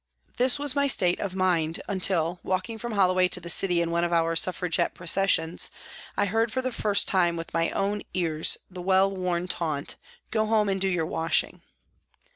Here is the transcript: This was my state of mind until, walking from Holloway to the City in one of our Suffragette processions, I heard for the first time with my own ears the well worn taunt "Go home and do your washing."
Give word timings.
This 0.37 0.57
was 0.57 0.73
my 0.75 0.87
state 0.87 1.19
of 1.19 1.35
mind 1.35 1.79
until, 1.87 2.39
walking 2.41 2.79
from 2.79 2.93
Holloway 2.93 3.27
to 3.27 3.39
the 3.39 3.51
City 3.51 3.83
in 3.83 3.91
one 3.91 4.03
of 4.03 4.11
our 4.11 4.35
Suffragette 4.35 4.95
processions, 4.95 5.69
I 6.17 6.25
heard 6.25 6.51
for 6.51 6.63
the 6.63 6.71
first 6.71 7.07
time 7.07 7.35
with 7.35 7.53
my 7.53 7.69
own 7.69 8.01
ears 8.15 8.57
the 8.67 8.81
well 8.81 9.15
worn 9.15 9.47
taunt 9.47 9.97
"Go 10.31 10.47
home 10.47 10.69
and 10.69 10.81
do 10.81 10.87
your 10.87 11.05
washing." 11.05 11.61